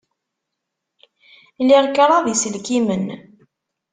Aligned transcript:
Liɣ 1.67 1.85
kraḍ 1.95 2.23
n 2.25 2.31
yiselkimen. 2.31 3.05